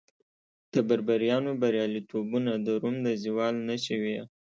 [0.73, 4.19] د بربریانو بریالیتوبونه د روم د زوال نښې وې